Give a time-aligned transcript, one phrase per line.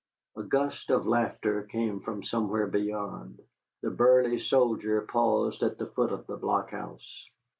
[0.35, 3.39] A gust of laughter came from somewhere beyond.
[3.83, 7.29] The burly soldier paused at the foot of the blockhouse.